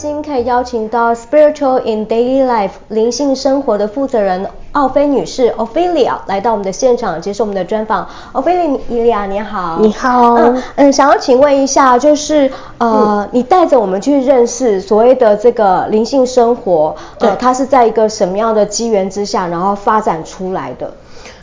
[0.00, 4.46] 今天邀请到 Spiritual in Daily Life 灵性生活的负责人。
[4.70, 8.06] 奥菲女士，Ophelia 来到我们的现场接受我们的专访。
[8.32, 9.78] Ophelia，你好。
[9.80, 10.34] 你好。
[10.34, 12.48] 嗯嗯，想要请问一下，就是
[12.78, 20.92] 呃，嗯、你带着我们去认识所谓的这个灵性生活，呃，它是在一个什么样的机缘之下，然后发展出来的？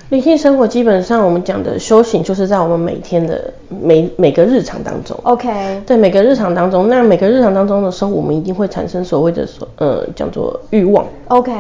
[0.09, 5.19] 灵性生活基本上我们讲的修行，就是在我们每天的每每个日常当中。
[5.23, 5.49] OK。
[5.85, 11.05] 对，每个日常当中，那每个日常当中的时候，我们一定会产生所谓的所呃叫做欲望。
[11.29, 11.51] OK。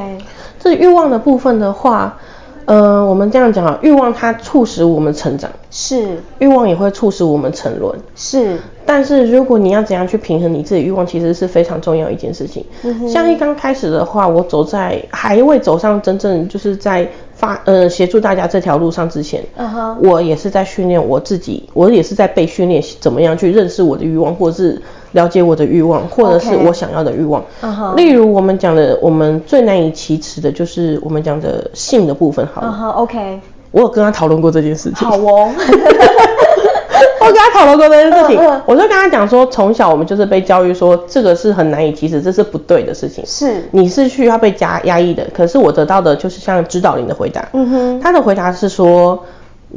[0.59, 2.17] 这欲望的部分的话，
[2.65, 6.03] 呃，我们这样讲啊，欲望它促使我们成长，是；
[6.37, 8.59] 欲望也会促使我们沉沦，是。
[8.85, 12.63] 但是如果你要怎样去平衡你自己欲望，其实是非常重要一件事情。
[12.83, 13.09] 嗯。
[13.09, 19.43] 像一刚开始的话，我走在还未走上真正就是在发呃协助大家这条路上之前，
[20.01, 24.81] 我也是在训练我自己，我也是在被训练怎么样去认识我的欲望，或者是。
[25.11, 27.41] 了解我的欲望，或者是我想要的欲望。
[27.61, 27.95] Uh huh.
[27.95, 32.45] 例如我们讲的，我们最难以启齿的就是我们讲的性的部分。
[32.53, 32.67] 好了。
[32.67, 32.89] Uh huh.
[32.97, 33.39] OK。
[33.71, 35.07] 我有跟他讨论过这件事情。
[35.07, 35.49] 好哦。
[37.25, 38.59] 我跟他讨论过这件事情，uh.
[38.65, 43.23] 我就跟他讲说，从小我们就是被教育说，这个是很难以启齿，这是不对的事情。
[43.25, 43.63] 是。
[43.71, 47.47] 你是需要被加压抑的，可是我得到的就是像指导灵的回答。
[47.53, 48.01] 嗯哼、uh。
[48.01, 49.23] 他的回答是说。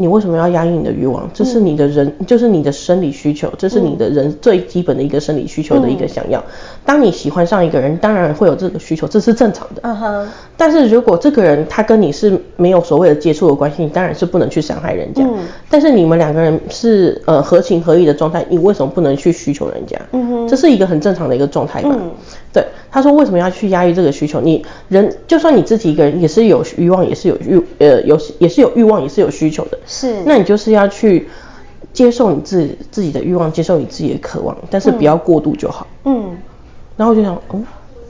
[0.01, 1.29] 你为什么要压抑你的欲望？
[1.35, 6.39] 这是你的人，嗯、就是你的生理需求，这是你的人最基本的一个生理需求的一个想要。
[6.39, 6.45] 嗯、
[6.85, 9.81] 当你喜欢上一个人，当然会有这个需求，这是正常的。
[9.83, 10.29] 嗯哼。
[10.57, 15.25] 但是如果这个人他跟你是没有所谓的接触的关系，你当然是不能去伤害人家。
[15.25, 15.39] 嗯。
[15.69, 20.01] 但是你们两个人是呃合情合意的状态，你为什么不能去需求人家？
[20.13, 20.47] 嗯哼。
[20.49, 21.91] 这是一个很正常的一个状态吧。
[21.93, 22.11] 嗯。
[22.53, 24.41] 对，他说为什么要去压抑这个需求？
[24.41, 29.79] 你人就算你自己一个人也是有欲望，也是有欲呃有也是有欲望，也是有需求的。
[29.87, 30.23] 是。
[30.25, 31.29] 那你就是要去
[31.93, 35.87] 接受你自己自己的欲望，接受你自己的渴望，但是不要过度就好。
[36.05, 36.37] 嗯。
[36.97, 37.61] 然后我就想，哦，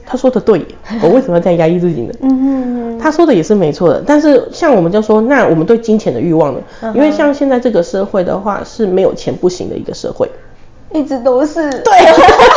[0.05, 0.65] 他说的对，
[1.03, 2.13] 我为什么要这样压抑自己呢？
[2.21, 2.99] 嗯嗯嗯。
[2.99, 6.61] 他说的也是没错的，但是像我们就说，那我们对金钱的欲望呢？
[6.95, 10.29] 因为像现在这个社会的话，是没有钱不行的一个社会。
[10.91, 11.93] 一直都是对，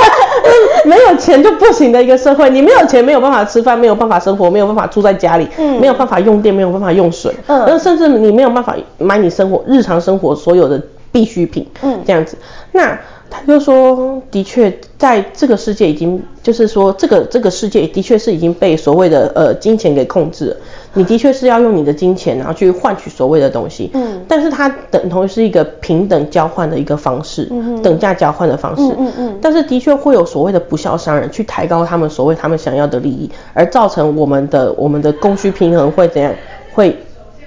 [0.85, 2.49] 没有钱就不行的一个社会。
[2.51, 12.37] 你没有钱，没有办法吃饭，没有办法生活，没有办法住在家里，嗯，没有办法用电，没有办法用水，嗯，甚至你没有办法买你生活日常生活所有的必需品，嗯，这样子，
[12.73, 12.99] 那。
[13.35, 20.57] 他就说，的确，在这个世界已经，就是说，这个这个世界的确是已经被所谓的呃金钱给控制了。
[20.95, 23.91] 你的确是要用你的金钱，然后去换取所谓的东西。
[23.95, 24.21] 嗯。
[24.29, 27.81] 但是它等同于是一个平等交换的一个方式，嗯。
[27.83, 28.83] 等价交换的方式。
[28.83, 29.39] 嗯嗯嗯。
[29.41, 36.33] 但是的确会有所谓的不肖商人去抬高他们所谓他们想要的利益，而造成我们的我们的供需平衡会怎样？
[36.75, 36.97] 会。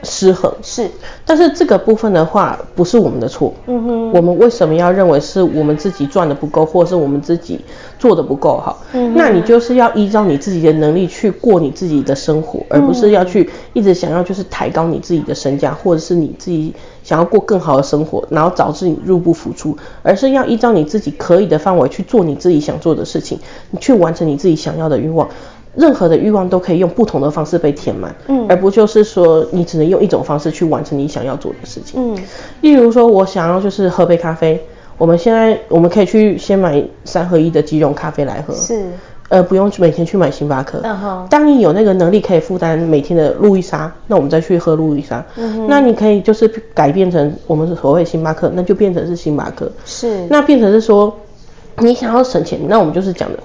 [0.05, 0.89] 失衡是，
[1.25, 3.53] 但是这个部分的话不是我们的错。
[3.65, 7.59] 嗯哼，我们为什么要认为是我们自己赚的不够，或者是我们自己
[7.97, 8.81] 做的不够好？
[8.93, 16.73] 嗯，那你就是要依照你自己的能力去过你自己的生活，而不是要去一直想要就是抬高你自己的身价，或者是你自己
[17.03, 23.39] 想要过更好的生活，然后导致你入不敷出，而是要依照你自己可以的范围去做你自己想做的事情，
[23.71, 25.27] 你去完成你自己想要的欲望。
[25.75, 32.17] 任何的欲望都可以用不同的方式被填满，嗯，而不就是说你只能用一种方式去完成你想要做的事情，嗯，
[32.61, 34.59] 例如说我想要就是喝杯咖啡，
[34.97, 38.85] 我们现在我们可以去先买三合一的即溶咖啡来喝，是，
[39.27, 51.13] 呃，不用每天去买星巴克，嗯哼，当你有那个能力可以负担每天的路易莎，那我们再去喝路易莎，嗯，那你可以就是改变成我们所谓星巴克，那就变成是星巴克，是，那变成是说
[51.79, 53.39] 你想要省钱，那我们就是讲的。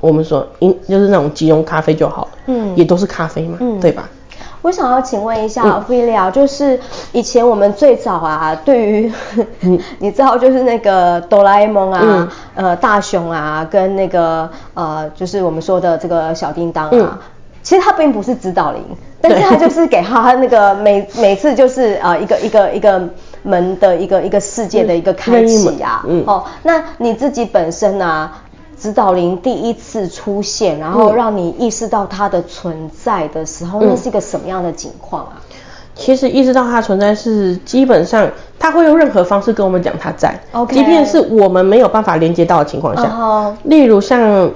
[0.00, 4.08] 我们说，因就是那种即溶咖啡就好，嗯，也都是咖啡嘛，嗯，对吧？
[4.62, 6.78] 我想要请问一下，Ophelia，就是
[7.12, 9.12] 以前我们最早啊， 对于，
[9.60, 17.18] 嗯、 你知道，就是那个哆啦 A 梦啊，嗯、呃，大雄啊，跟那个呃，就是我们说的这个小叮当啊，嗯、
[17.62, 18.82] 其实他并不是指导灵，
[19.20, 23.00] 但是他就是给他那个每每次就是呃一个一个一个
[23.44, 28.32] 门的一个一个世界的一个开启啊，嗯，哦，那你自己本身啊。
[28.78, 35.40] 指导灵第一次出现，然后让你意识到它的存在的时候，嗯、那是一个什么样的情况啊？
[35.94, 40.38] 其实意识到它存在是基本上，它会用任何方式跟我们讲它在。
[40.68, 43.52] 即便是我们没有办法连接到的情况下，uh huh.
[43.64, 44.50] 例如像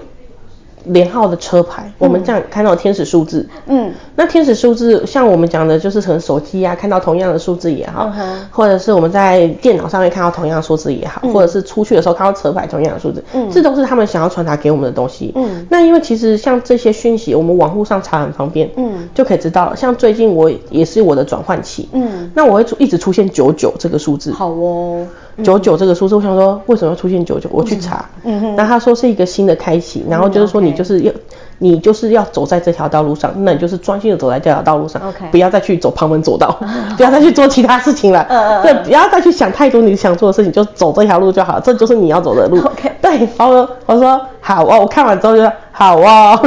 [0.84, 15.32] 连号的车牌，嗯、我们这样看到天使数字，嗯，那天使数字像我们讲的，就是可能手机啊看到同样的数字也好，嗯、或者是我们在电脑上面看到同样的数字也好，嗯、或者是出去的时候看到车牌同样的数字，嗯，这都是他们想要传达给我们的东西。
[15.34, 19.76] 嗯，那因为其实像这些讯息，我们网络上查很方便，嗯，就可以知道了。
[19.76, 24.32] 像最近我也是我的转换期，嗯，那我会一直出现九九这个数字。
[24.32, 25.06] 好哦。
[25.42, 27.48] 九九这个数字，我想说为什么要出现九九？
[27.52, 31.12] 我去查，嗯哼，那他说是一个新的开启，然后就是说你就是要，
[31.58, 36.58] 你就是要走在这条道路上，那你就是专心的走在这条道路上，OK，不要再去走旁门左道，
[36.96, 46.38] 不要再去做其他事情了，嗯嗯，对，不要再去想太多你想做的事情，就走这条路就好，这就是你要走的路， OK，对，然后我说好哦，我看完之后就说好哦，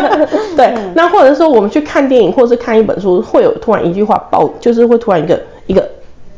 [0.56, 5.88] 对，那或者说我们去看电影或者是看一本书，会有突然一句话爆，就是会突然一个一个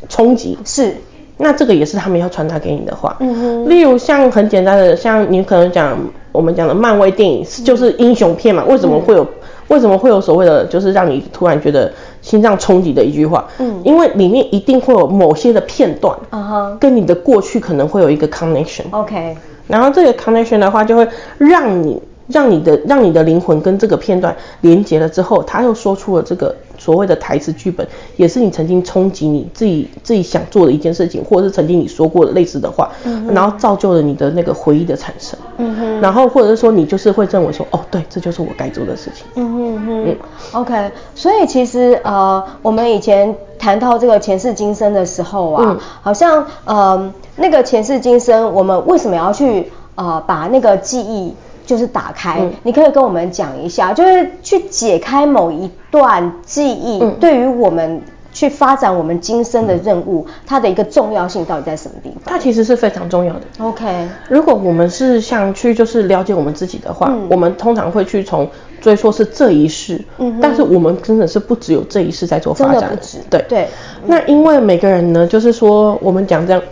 [0.08, 0.94] 冲击，是。
[1.38, 3.68] 那这个也是他们要传达给你的话，嗯哼。
[3.68, 5.98] 例如像很简单的，像你可能讲
[6.32, 9.26] 我们讲的漫威电影，就是英雄片嘛，为什么会有，
[9.68, 11.92] 为什么会有所谓的，就是让你突然觉得
[12.22, 19.36] 心脏冲击的一句话，嗯，因为里面一定会有某些的片段，嗯哼，跟你的过去可能会有一个 connection，OK，
[19.66, 21.06] 然后这个 connection 的话，就会
[21.38, 22.00] 让你。
[22.28, 27.86] 让你的让你的灵魂跟这个片段连接了之后，他又说出了这个所谓的台词剧本，
[28.16, 35.38] 也是你曾经冲击你自己自己想做的一件事情，或者是曾经你说过的类似的话，嗯、然后造就了你的那个回忆的产生。
[35.58, 36.00] 嗯哼。
[36.00, 39.24] 然后或者是说你就是会认为说，哦，对，这就是我该做的事情。
[39.36, 40.04] 嗯哼哼。
[40.08, 40.16] 嗯。
[40.52, 51.32] OK，所以其实呃，我们以前谈到这个前世今生的时候啊，嗯、好像呃那个前世今生，我们为什么要去呃把那个记忆？
[51.66, 58.00] 就是打开，嗯、你可以跟我们讲一下，就是去解开某一段记忆，嗯、对于我们
[58.32, 62.20] 去发展我们今生的任务，嗯、它的一个重要性到底在什么地方？
[62.24, 63.40] 它其实是非常重要的。
[63.58, 68.48] OK，如果我们是想去就是了解我们自己的话，嗯、我们通常会去从
[68.80, 72.96] 追溯是这一世，嗯，但是我们真的是不只有这一世在做发展，
[73.28, 73.44] 对。
[73.48, 73.68] 对。
[74.06, 76.62] 那因为每个人呢，就是说我们讲这样，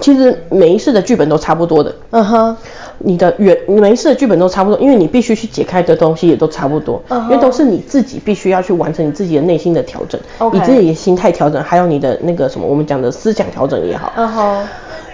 [0.00, 2.56] 其实每一次的剧本都差不多的，嗯哼。
[3.02, 7.22] 你的原每一次的剧本都差不多，因为你必须去解开的东西也都差不多，uh huh.
[7.24, 10.20] 因为都是你自己必须要去完成你自己的内心的调整.
[10.52, 14.12] 你自己的心态调整，还有你的那个什么我们讲的思想调整也好。
[14.14, 14.66] Uh huh.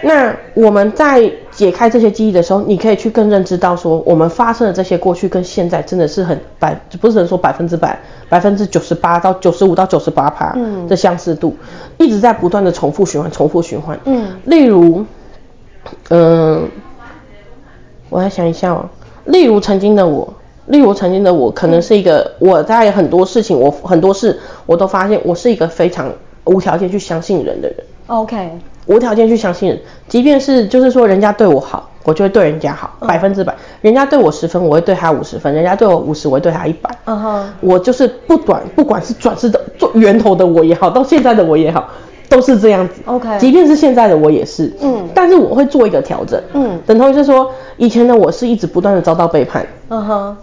[0.02, 7.98] 那我们在解开这些记忆的时候，你可以去更认知到说，我们发生的这些过去跟现在真的是很百，不是能说百分之百，
[8.28, 10.56] 百分之九十八到九十五到九十八趴
[10.88, 11.56] 的相似度，
[11.98, 13.98] 嗯、一直在不断的重复循环，重复循环。
[14.04, 15.04] 嗯，例如，
[16.10, 16.62] 嗯、呃。
[18.08, 18.88] 我来想一下哦，
[19.24, 20.32] 例如曾经的我，
[20.66, 26.08] 例如曾经的我，可能是一个我在很多事情，我很多事我都发现我是一个非常
[26.44, 27.76] 无条件去相信人的人。
[28.06, 28.52] OK，
[28.86, 29.78] 无条件去相信人，
[30.08, 33.54] 即便是就是说人家对我好，我就会对人家好，百分之百。
[33.80, 36.90] 人家对我十分，我会对他五十分；人家对我五十，我会对他一百。
[37.04, 41.88] 嗯哼，我就是不管不管是转世的做源头的我也好，到现在的我也好。
[42.28, 50.36] 都是这样子，OK，即便是现在的我也是，嗯，但是我会做一个调整，嗯，等同于是说，以前的我是一直不断的遭到背叛，嗯哼，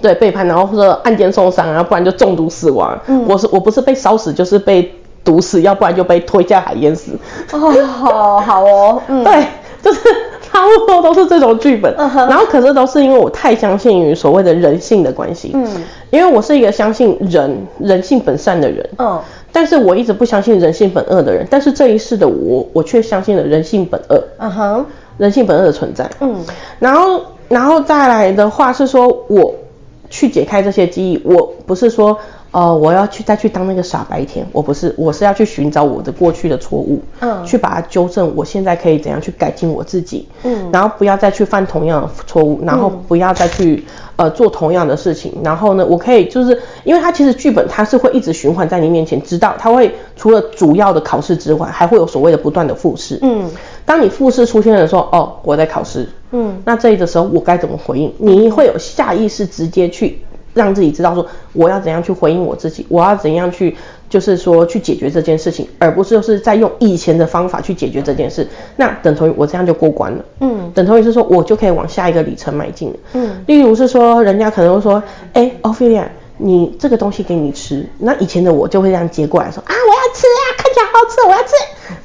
[0.00, 4.94] 对，背叛，然后或者暗箭受伤，然后不然就中毒死亡，嗯，我是我不是被烧死就是被
[5.24, 7.12] 毒死，要不然就被推下海淹死，
[7.52, 9.46] 哦，好，好哦， 嗯，对，
[9.82, 10.00] 就是
[10.42, 15.66] 差不多都是这种剧本，嗯，然后可是都是因为我太相信于所谓的人性的关系，嗯，
[16.10, 19.20] 因为我是一个相信人人性本善的人，嗯。
[19.52, 24.22] 但是我一直不相信人性本恶的人，但是这一世的我，我却相信了人性本恶。
[24.38, 24.84] 嗯哼、uh，huh.
[25.18, 26.08] 人性本恶的存在。
[26.20, 26.36] 嗯，
[26.78, 29.52] 然后，然后再来的话是说，我
[30.08, 32.16] 去解开这些记忆，我不是说。
[32.52, 43.84] 呃，我要去再去当那个傻白甜，我不是，我是要去寻找我的过去的错误，嗯，去把它纠正，我现在可以怎样去改进我自己，嗯，然后不要再去犯同样的错误，然后不要再去
[44.16, 53.48] 呃做同样的事情，然后呢，我可以就是，因为它其实剧本它是会一直循环在你面前，直到它会除了主要的考试之外，还会有所谓的不断的复试，嗯，
[53.84, 58.12] 当你复试出现的时候，哦，我在考试，嗯，那这里的时候我该怎么回应？
[58.18, 60.18] 你会有下意识直接去。
[60.54, 63.76] 让自己知道说我要怎样去回应我自己，我要怎样去
[64.08, 68.46] 就是说去解决这件事情，而不是就是在用以前的方法去解决这件事。
[68.76, 73.44] 那等同于我这样就过关了，嗯，等同于是说我就可以往下一个里程迈进了，嗯。
[73.46, 75.02] 例如是说人家可能会说，
[75.34, 76.04] 哎，Ophelia，
[76.36, 81.54] 你这个东西给你吃，那以前的我就会这样接过来说啊，我要吃啊，看起来好吃，我要吃。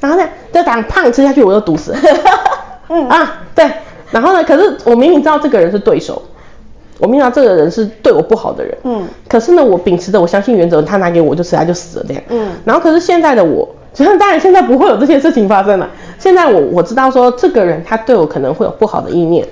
[0.00, 1.94] 然后呢，就当胖吃下去我就毒死，
[2.88, 3.68] 嗯啊，对。
[4.12, 6.22] 然后呢，可是我明明知道这个人是对手。
[6.98, 15.88] 我明知道这个人是对我不好的人，嗯，可是呢，我秉持着我相信原则，他拿给我就吃，他就死了这样，嗯，然后可是现在的我，其 实当然现在不会有这些事情发生了。
[16.18, 19.46] 现在我我知道说这个人他对我可能会有不好的意念，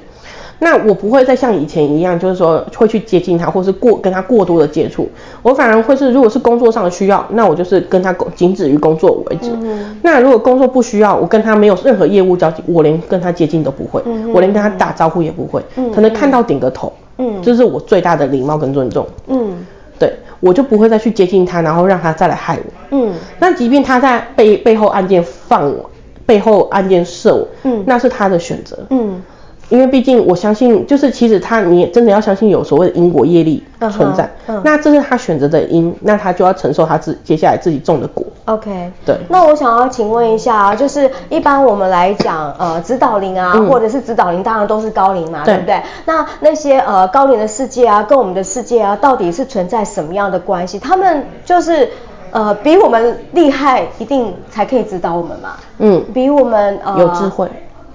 [0.60, 5.06] 那我不会再像以前一样，就是说会去接近他，或是过跟他过多的接触。
[5.42, 9.50] 我反而会是，如果是工作上的需要，那我就是跟他仅止于工作为止。
[9.50, 19.06] 嗯、那如果工作不需要，我跟他没有任何业务交集，我连跟他接近都不会，嗯、我连跟他打招呼也不会，嗯、可能看到顶个头，嗯，这是我最大的礼貌跟尊重。
[19.28, 19.66] 嗯，
[19.98, 22.72] 对，我就不会再去接近他，然后让他再来害我。
[22.90, 25.90] 嗯，那即便他在背背后暗箭放我，
[26.26, 28.78] 背后暗箭射我，嗯，那是他的选择。
[28.90, 29.22] 嗯。
[29.70, 34.30] 因为毕竟我相信，就是其实他，你也真的要相信有所谓的因果业力存在。
[34.46, 34.60] Uh uh.
[34.62, 38.22] 那这是他选择的因，那他就要承受他自接下来自己种的果。
[38.46, 39.16] OK，对。
[39.28, 45.82] 那我想要请问一下，就是一般我们来讲，呃，指导灵啊，嗯、或者是指导灵，当然都是高龄嘛，对，对不对？
[46.04, 50.78] 那那些呃高龄的世界啊，跟我们的世界啊，到底是存在什么样的关系？
[50.78, 51.88] 他们就是
[52.32, 55.56] 呃比我们厉害，一定才可以指导我们嘛？
[55.78, 57.48] 嗯，比我们呃有智慧，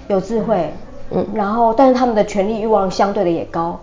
[0.08, 0.74] 有智慧。
[1.12, 3.80] 嗯，然后，但是他们的权力欲望相对的也高，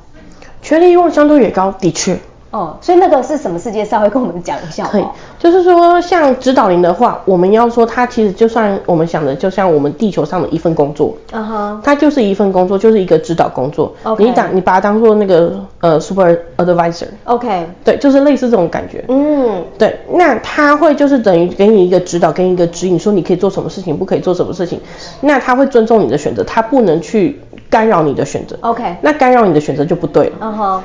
[0.62, 2.16] 权力欲望相对也高，的确。
[2.56, 3.84] 哦，所以那个是什么世界？
[3.84, 4.86] 稍微跟我们讲一下。
[4.86, 5.04] 可以，
[5.38, 13.94] 就是说像指导灵的话，我们要说它其实就算我们想的，就像我们地球上的一份工作，嗯哼，它就是一份工作，就是一个指导工作。
[14.18, 17.08] 你当你把它当做那个呃 super advisor。
[17.24, 19.04] OK，对，就是类似这种感觉。
[19.08, 24.80] 嗯，对，那他会就是等于给你一个指导，给你一个指引，说你可以做什么事情，不可以做什么事情。
[25.20, 28.56] 那他会尊重你的选择，他不能去干扰你的选择。
[28.62, 30.32] OK，那干扰你的选择就不对了。
[30.40, 30.82] 嗯哼。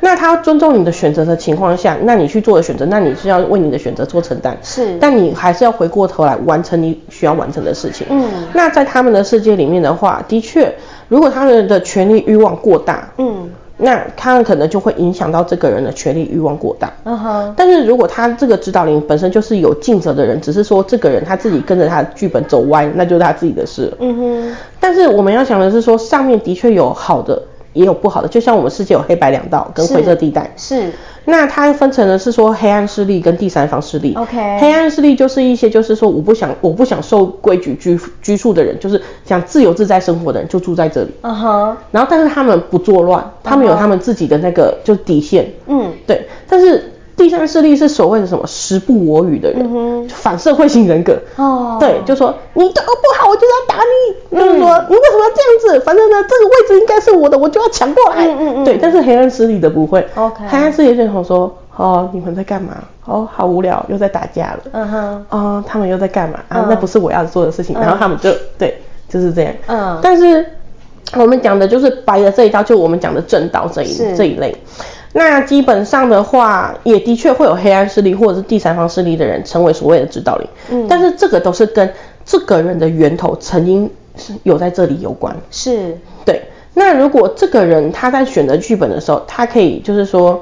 [0.00, 4.56] 那他尊重你的选择的情况下，那你去做的选择，那你是要为你的选择做承担。
[4.62, 8.06] 是，但你还是要回过头来完成你需要完成的事情。
[8.10, 10.72] 嗯，那在他们的世界里面的话，的确，
[11.08, 16.90] 如果他们的权力欲望过大，嗯，那他们可能就会影响到这个人的权力欲望过大。
[17.04, 17.54] 嗯哼。
[17.56, 23.92] 但是如果他这个指导灵本身就是有尽责的人，只是说这个人他自己跟着他的剧本走歪，那就是他自己的事。
[24.00, 24.56] 嗯哼。
[24.80, 27.42] 但是我们要想的是说，上面的确有好的。
[27.72, 30.52] 也有不好的，就像我们世界有黑白两道跟灰色地带。
[30.56, 30.92] 是。
[31.26, 34.14] 那它分成的是说黑暗势力跟第三方势力。
[34.14, 34.58] OK。
[34.58, 41.10] 黑暗势力就是一些就是说我不想我不想受规矩拘拘束的人，就是想自由自在生活的人就住在这里。
[41.20, 41.76] 嗯哼。
[41.90, 45.52] 然后但是他们不作乱，他们有他们自己的那个就底线。
[45.66, 45.92] 嗯。
[46.06, 46.26] 对。
[46.48, 46.92] 但是。
[47.20, 51.18] 第三势力是所谓的什么时不我与的人，嗯、反社会型人格。
[51.36, 54.38] 哦，对，就说你对我不好，我就要打你。
[54.38, 55.80] 就是说、嗯、你为什么要这样子？
[55.84, 58.26] 反正呢，这个位置应该是我的，我就要抢过来。
[58.26, 58.64] 嗯嗯嗯。
[58.64, 60.02] 对，但是黑暗势力的不会。
[60.14, 60.42] OK。
[60.48, 62.72] 黑暗势力就说，哦，你们在干嘛？
[63.04, 64.60] 哦，好无聊，又在打架了。
[64.72, 65.26] 嗯哼。
[65.28, 66.38] 哦，他们又在干嘛？
[66.48, 67.78] 啊，嗯、那不是我要做的事情。
[67.78, 69.52] 然后他们就对，就是这样。
[69.66, 69.98] 嗯。
[70.02, 70.46] 但是
[71.18, 74.56] 我们讲的就是白的这一道，就我们讲的正道这一这一类。
[75.12, 80.48] 那基本上的话，也的确会有黑暗势力或者是第三方势力的人成为所谓的指导灵。
[80.70, 81.92] 嗯，但是这个都是跟
[82.24, 85.36] 这个人的源头曾经是有在这里有关。
[85.50, 86.42] 是，对。
[86.74, 90.40] 那如果这个人他在选择剧本的时候，他可以就是说。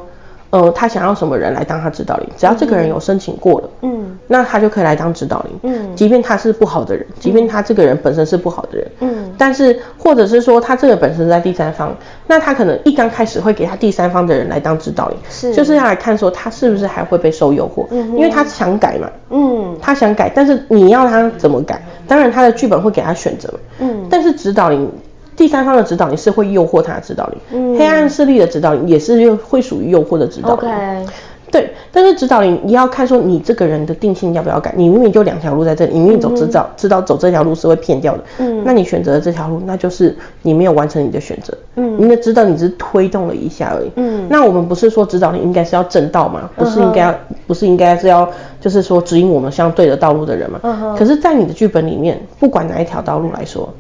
[0.51, 2.29] 呃，他想要什么人来当他指导灵？
[2.37, 11.95] 只要这个人有申请过了，嗯，那他就可以来当指导灵，嗯，即便他是不好的人，即便他这个人本身是不好的人，嗯，但是或者是说他这个本身在第三方，
[12.27, 21.83] 那他可能一刚开始会给他第三方的人来当指导灵，是，就是要来看说他是不是还会被受诱惑，嗯，因为他想改嘛，嗯，他想改，但是你要他怎么改？
[22.07, 24.91] 当然他的剧本会给他选择嘛，嗯，但是指导灵。
[25.39, 30.59] 第三方的指导灵是会诱惑他的指导灵，嗯、黑暗势力的指导灵也是会属于诱惑的指导.
[31.51, 46.51] 对，但是指导灵你要看说你这个人的定性要不要改，你明明就两条路在这里，你明明走知道、嗯、知道走这条路是会骗掉的，嗯，那你选择了这条路，那就是你没有完成你的选择，嗯，你的指导你只是推动了一下而已，嗯，那我们不是说指导灵应该是要正道吗？
[46.55, 48.29] 不是应该不是应该是要
[48.61, 50.61] 就是说指引我们相对的道路的人吗？
[50.65, 53.73] 嗯，可是，在你的剧本里面，不管哪一条道路来说。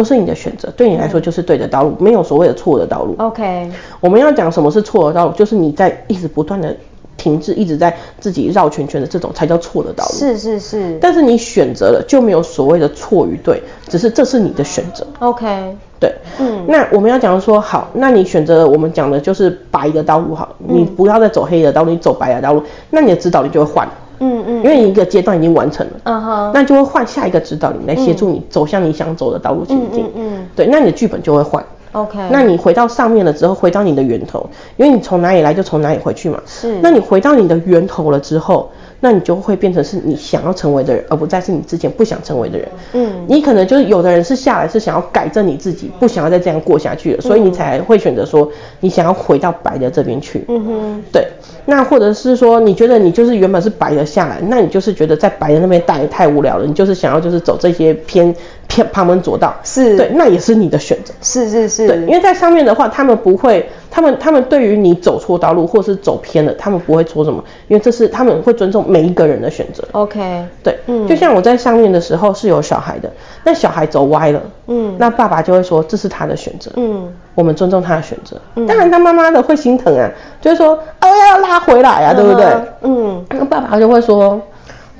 [0.00, 3.14] 都是你的选择，对你来说就是对的道路，没有所谓的错的道路。
[3.18, 6.74] OK，我们要讲什么是错的道路，就是你在一直不断的
[7.18, 10.14] 停滞，一直在自己绕圈圈的这种才叫错的道路。
[10.14, 10.98] 是是是。
[11.02, 15.06] 但是你选择了就没有所谓的错与对，只是这是你的选择。
[15.18, 23.86] OK，对，嗯，那我们要讲说好，那你选择了我们讲的就是白的道路好，你不要再走黑的道路，你走白的道路，那你的指导力就会换。
[24.20, 48.46] 嗯嗯，因为一个阶段已经完成了，嗯哼，那就会换下一个指导灵来协助你走向你想走的道路前进，嗯，对，那你的剧本就会换，OK，那你回到上面了之后，回到你的源头，因为你从哪里来就从哪里回去嘛，是，那你回到你的源头了之后，那你就会变成是你想要成为的人，而不再是你之前不想成为的人，嗯，你可能就是有的人是下来是想要改正你自己，不想要再这样过下去了，所以你才会选择说
[48.80, 51.26] 你想要回到白的这边去，嗯哼，对。
[51.66, 58.34] 那或者是说，你觉得你就是原本是白的下来，那你就是觉得在白的那边待太无聊了，你就是想要就是走这些偏
[58.70, 59.96] 偏旁门左道，是。
[59.96, 69.82] 对，那也是你的选择，是是是，对，因为在上面的话，他们不会，他们他们对于你走错道路或是走偏了，他们不会说什么，因为这是他们会尊重每一个人的选择。
[69.90, 73.10] OK，对，嗯，就像我在上面的时候是有小孩的，
[73.44, 80.08] 那小孩走歪了，嗯，那爸爸就会说这是他的选择，嗯，我们尊重他的选择，嗯，当然他妈妈的会心疼啊，
[80.40, 82.46] 就是说，哦要拉回来啊，对不对？
[82.82, 84.40] 嗯，那爸爸就会说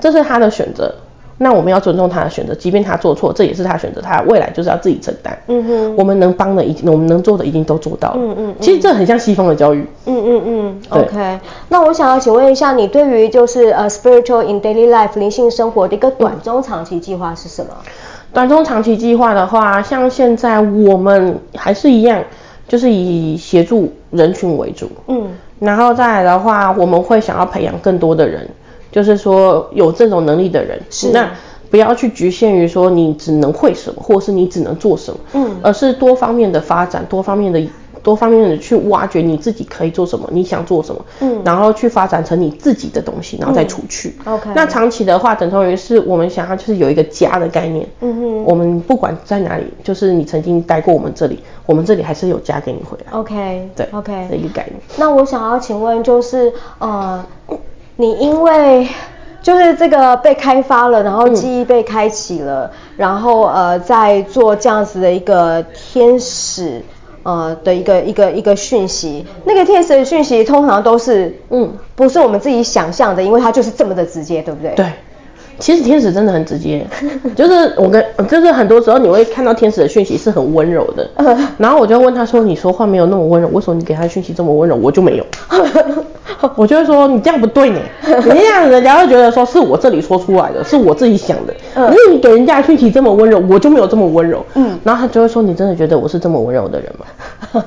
[0.00, 0.92] 这是他的选择。
[1.42, 5.38] 那我们要尊重他的选择，即便他做错，这也是他选择，他未来就是要自己承担。
[5.46, 8.18] 嗯哼，我们能帮的已经，我们能做的已经都做到了。
[8.18, 9.86] 嗯嗯，其实这很像西方的教育。
[10.04, 10.82] 嗯嗯嗯。
[10.90, 17.70] OK，那我想要请问一下，你对于就是呃 spiritual in daily life 灵性生活的一个短中长期计划是什么？
[18.34, 22.22] 短中长期计划的话，像现在我们还是一样，
[22.68, 24.90] 就是以协助人群为主。
[25.06, 25.26] 嗯，
[25.58, 28.46] 然后再来的话，我们会想要培养更多的人。
[28.90, 31.30] 就是说有这种能力的人，是那
[31.70, 37.64] 不要去局限于说你只能会什么，或是你只能做什么，嗯，而是多方面的发展，多方面的
[38.02, 44.16] 多方面的去挖掘你自己可以做什么，你想做什么，嗯，然后去发展成你自己的东西，然后再出去。
[44.24, 44.50] 嗯、OK。
[44.54, 53.12] 那长期的话，等同于是我们想要就是有一个家的概念，嗯哼，我们不管在哪里，就是你曾经待过我们这里，我们这里还是有家给你回来。
[53.12, 53.68] OK。
[53.76, 54.26] 对，OK。
[54.28, 54.80] 的一个概念。
[54.96, 57.24] 那我想要请问就是呃。
[58.00, 58.88] 你因为
[59.42, 66.82] 就是这个被开发了，然后记忆被开启了，嗯、然后呃，在做这样子的一个天使
[67.22, 74.74] 呃的一个一个一个讯息，那个天使的讯息通常都是嗯，不是我们自己想象的，因为它就是这么的直接，对不对？
[74.74, 74.86] 对。
[75.58, 76.86] 其实天使真的很直接，
[77.36, 81.06] 就是我跟就是很多时候你会看到天使的讯息是很温柔的，
[81.58, 85.26] 然后我就问他说：“你说话没有那么温柔，为什么你给他讯息这么温柔？”我就没有，
[86.56, 97.62] 我就会说：“你这样不对呢， 你这样人家会觉得说是我这里说出来的，是我自己想的，因为你给人家讯息这么温柔，我就没有这么温柔。”嗯，然后他就会说：“你真的觉得我是这么温柔的人吗？”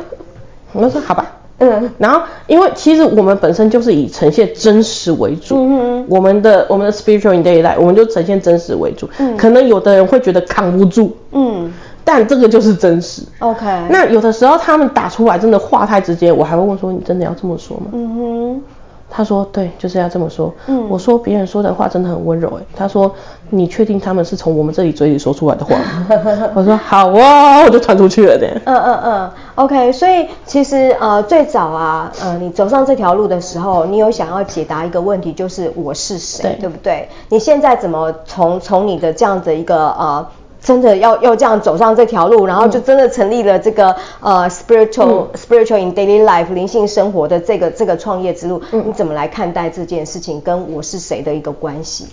[0.72, 11.72] 我就说：“好吧。”嗯，然后因为其实我们本身就是以呈现真实为主，嗯哼，我们的我们的 spiritual in daily life，我们就呈现真实为主，嗯，可能有的人会觉得扛不住，嗯，
[12.10, 17.90] 但这个就是真实，OK，那有的时候他们打出来真的话太直接，我还会问说，你真的要这么说吗？
[17.92, 18.62] 嗯哼。
[19.10, 22.48] 他说：“对，就是要这么说。”嗯，我说别人说的话真的很温柔。
[22.60, 23.10] 哎，他说
[23.48, 26.06] ：“你确定他们是从我们这里嘴里说出来的话吗？”
[26.54, 28.52] 我说：“好啊，我就传出去了。”对。
[28.66, 29.90] 嗯嗯嗯，OK。
[29.92, 37.08] 所以其实呃，最早啊，呃，你走上这条路的时候，你有想要解答一个问题，就是我是谁，对，对不对？
[37.30, 40.26] 你现在怎么从从你的这样的一个呃。
[40.60, 52.06] 真的要要这样走上这条路，然后就真的成立了这个、嗯、呃 spiritual、嗯、spiritual in daily life 灵性生活的这个这个创业之路，嗯、你怎么来看待这件事情跟我是谁的一个关系？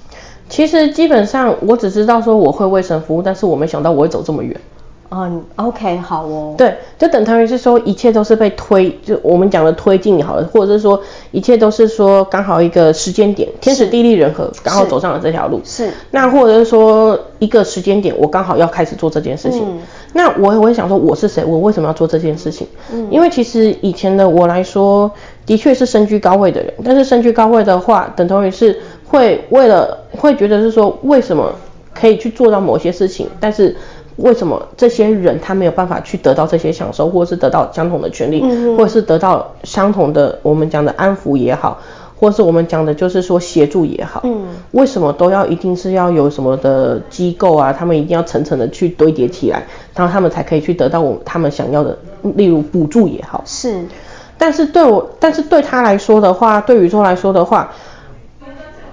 [0.48, 4.56] 其实基本上我只知道说我会为神服务，但是我没想到我会走这么远。
[5.12, 6.56] 嗯，OK，好哦。
[6.58, 11.00] 对，就等同于是说，一切都是被推，就我们讲的推进也好了，或者是说，
[11.32, 15.62] 一切都是说刚好一个时间点，天时地利人和，刚好走上了这条路。
[15.64, 15.92] 是。
[16.12, 19.62] 那或者是说一个时间点，我刚好要开始做这件事情。
[19.64, 19.80] 嗯。
[20.14, 21.46] 那我我会想说，我是谁？
[21.46, 22.68] 我为什么要做这件事情？
[22.92, 23.08] 嗯。
[23.12, 25.12] 因为其实以前的我来说，
[25.46, 31.54] 的确是身居高位的人，但是身居高位的话，等同于是会为了会觉得是说，为什么
[31.94, 33.76] 可以去做到某些事情，但是。
[34.18, 41.82] 为什么这些人他没有办法去得到这些享受，或者是得到相同的权利，嗯、或者是得到相同的我们讲的安抚也好，
[42.18, 47.74] 或者是我们讲的就是说协助也好，嗯，为什么都要一定是要有什么的机构啊？
[47.74, 49.62] 他们一定要层层的去堆叠起来，
[49.94, 53.44] 然后他们才可以去得到我他们想要的，例如补助也好。
[53.46, 53.84] 是，
[54.38, 57.70] 但是对我，但是对他来说的话，对宇宙来说的话，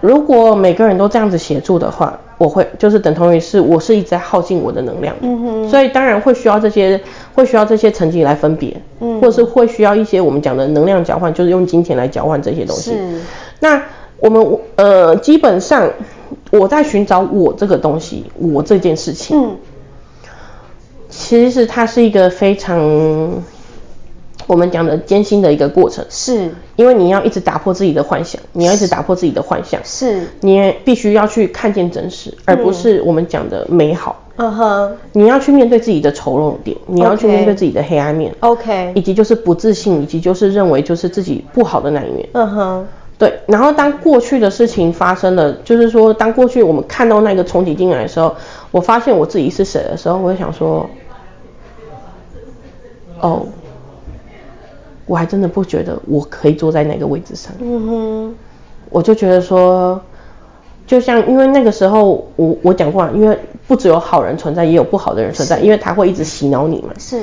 [0.00, 2.18] 如果每个人都这样子协助的话。
[2.42, 7.00] 我会就是等同于是，我是一直在耗尽我的能量，嗯哼，所以当然会需要这些，
[7.37, 12.90] 会需要这些成绩来分别，嗯，或者是会需要一些我们讲的能量交换，就是用金钱来交换这些东西。
[12.90, 13.20] 是，
[13.61, 13.81] 那
[14.18, 15.88] 我们呃，基本上
[16.50, 19.57] 我在寻找我这个东西，我这件事情，嗯，
[21.09, 23.40] 其实它是一个非常。
[24.46, 34.18] 我们讲的艰辛的一个过程，是因为你要一直打破自己的幻想，你要一直打破自己的幻想，是你也必须要去看见真实，而不是我们讲的美好。
[34.37, 38.35] 嗯哼，你要去面对自己的丑陋点，你要去面对自己的黑暗面。
[38.40, 42.26] OK，以及就是不自信，以及就是认为就是自己不好的那一面。
[42.33, 42.87] 嗯哼，
[43.18, 43.40] 对。
[43.46, 48.35] 然后当过去的事情发生了，就是说当过去我们看到那个冲击进来的时候，
[48.70, 50.88] 我发现我自己是谁的时候，我就想说，
[53.20, 53.46] 哦。
[55.06, 58.34] 我还真的不觉得我可以坐在那个位置上，嗯哼，
[58.90, 60.00] 我就觉得说，
[60.86, 66.90] 就像因为那个时候我我讲过，因为不只有好人存在，也有不好的人存在，因为他会一直洗脑你嘛。
[66.98, 67.22] 是。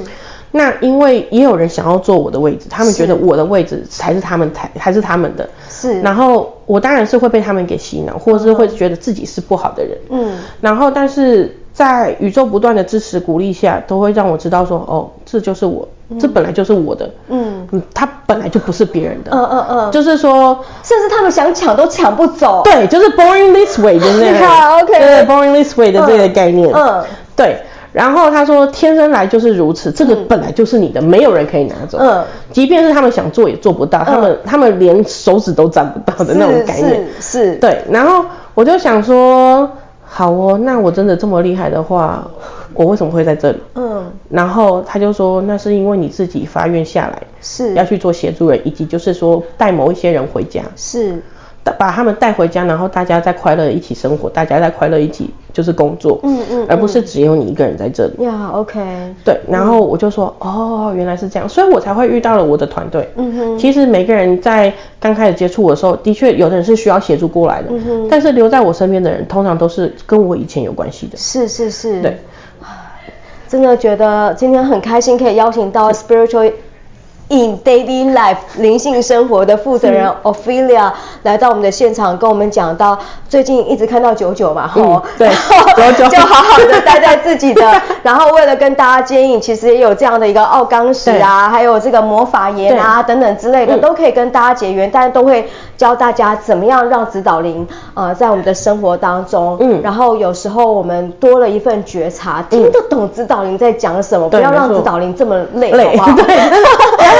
[0.51, 5.47] 那因为也有人想要坐我的位置，他们觉得我的位置才是他们才还是他们的。
[5.69, 6.01] 是。
[6.01, 9.95] 然后我当然是会被他们给洗脑，或者是会觉得自己是不好的人。
[10.09, 10.39] 嗯。
[10.59, 17.09] 然后，但是在宇宙不断的支持鼓励下，都会让我知道说，哦，这就是我，这本来就是我的。
[17.27, 17.67] 嗯。
[17.71, 19.31] 嗯，他本来就不是别人的。
[19.31, 19.91] 嗯嗯嗯。
[19.91, 22.61] 就是说，甚至他们想抢都抢不走。
[22.63, 24.47] 对，就是 born this way 的那个。
[24.47, 24.99] 好，OK。
[24.99, 26.71] 对，born this way 的这个概念。
[26.73, 27.03] 嗯。
[27.35, 27.57] 对。
[27.91, 31.97] 然后他说，天生来就是如此，这个本来就是你的，嗯、没有人可以拿走。
[31.99, 37.03] 嗯，即便是他们想做也做不到，嗯、他们他们连手指都沾不到的那种概念。
[37.19, 37.55] 是是。
[37.55, 39.67] 对，然后我就想说，
[40.05, 42.23] 好哦，那我真的这么厉害的话，
[42.73, 43.59] 我为什么会在这里？
[43.75, 44.11] 嗯。
[44.29, 50.63] 然后他就说，那是因为你自己发愿下来，是要去做协助人，以及就是说带某一些人回家。
[50.75, 51.21] 是。
[51.77, 58.23] 把他们带回家，然后大家在快乐一起生活，大家在快乐一起就是工作，嗯嗯，嗯，而不是只有你一个人在这里。
[58.23, 58.79] 呀，OK。
[59.23, 63.07] 对，然后我就说，嗯、哦，原来是这样，所以我才会遇到了我的团队。
[63.17, 63.59] 嗯哼。
[63.59, 68.07] 其实每个人在刚开始接触我的时候，的确有的人是需要协助过来的，嗯哼。
[68.09, 71.17] 但是留在我身边的人，通常都是跟我以前有关系的。
[71.17, 72.01] 是是是。
[72.01, 72.17] 对。
[73.49, 76.53] 真的觉得今天很开心，可以邀请到 Spiritual。
[77.31, 80.91] In daily life，灵性生活的负责人 Ophelia
[81.23, 86.19] 来到我们的现场，跟我们讲到最近一直看到九九嘛，吼、嗯，对，九九。
[86.19, 106.27] 就好好的待在自己的， 然后为了跟大家接应，其实也有这样的一个奥冈石啊，还有这个魔法盐啊等等之类的，都可以跟大家结缘，但是都会教大家怎么样让指导灵呃在我们的生活当中，嗯，然后有时候我们多了一份觉察，听得懂指导灵在讲什么，不要让指导灵这么累，累，好不好？
[106.27, 106.35] 对。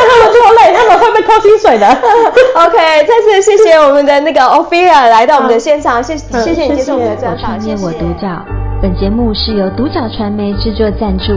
[0.09, 1.87] 他们这么累，他们会被扣薪水的。
[2.55, 7.85] OK，再次谢谢我们的那个 Ophelia 来到我们的现场，谢谢谢谢你接受我们的专访，谢谢。
[7.85, 8.45] 我独角，
[8.81, 11.33] 本节目是由独角传媒制作赞助，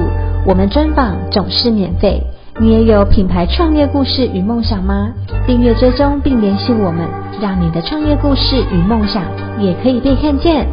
[0.46, 2.22] 我们专访总是免费。
[2.60, 5.08] 你也有品牌创业故事与梦想吗？
[5.46, 7.08] 订阅追踪并联系我们，
[7.40, 9.22] 让你的创业故事与梦想
[9.58, 10.66] 也可以被看见。